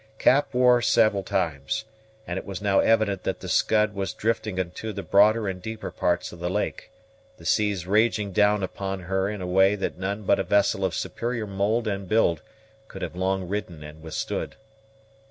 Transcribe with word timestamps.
Cap 0.17 0.51
wore 0.51 0.81
several 0.81 1.21
times; 1.21 1.85
and 2.25 2.39
it 2.39 2.43
was 2.43 2.59
now 2.59 2.79
evident 2.79 3.21
that 3.21 3.39
the 3.39 3.47
Scud 3.47 3.93
was 3.93 4.15
drifting 4.15 4.57
into 4.57 4.91
the 4.91 5.03
broader 5.03 5.47
and 5.47 5.61
deeper 5.61 5.91
parts 5.91 6.31
of 6.31 6.39
the 6.39 6.49
lake, 6.49 6.89
the 7.37 7.45
seas 7.45 7.85
raging 7.85 8.31
down 8.31 8.63
upon 8.63 9.01
her 9.01 9.29
in 9.29 9.43
a 9.43 9.45
way 9.45 9.75
that 9.75 9.99
none 9.99 10.23
but 10.23 10.39
a 10.39 10.43
vessel 10.43 10.83
of 10.83 10.95
superior 10.95 11.45
mould 11.45 11.87
and 11.87 12.09
build 12.09 12.41
could 12.87 13.03
have 13.03 13.15
long 13.15 13.47
ridden 13.47 13.83
and 13.83 14.01
withstood. 14.01 14.55